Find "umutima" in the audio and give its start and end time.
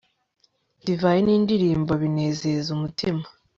2.77-3.23